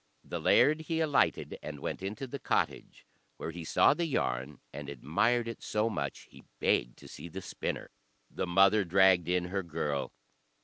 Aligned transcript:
The 0.23 0.39
laird, 0.41 0.81
he 0.87 0.99
alighted 0.99 1.59
and 1.61 1.79
went 1.79 2.01
into 2.01 2.25
the 2.25 2.39
cottage, 2.39 3.05
where 3.37 3.51
he 3.51 3.63
saw 3.63 3.93
the 3.93 4.07
yarn, 4.07 4.59
and 4.73 4.89
admired 4.89 5.47
it 5.47 5.61
so 5.61 5.91
much 5.91 6.21
he 6.27 6.43
begged 6.59 6.97
to 6.97 7.07
see 7.07 7.27
the 7.27 7.39
spinner. 7.39 7.91
The 8.31 8.47
mother 8.47 8.83
dragged 8.83 9.29
in 9.29 9.49
her 9.53 9.61
girl. 9.61 10.11